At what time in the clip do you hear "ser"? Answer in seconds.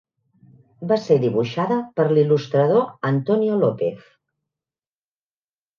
1.03-1.17